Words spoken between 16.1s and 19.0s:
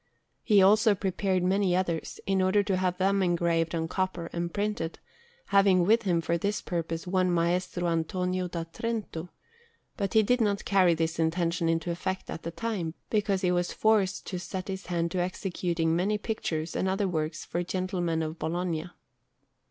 pictures and other works for gentlemen of Bologna.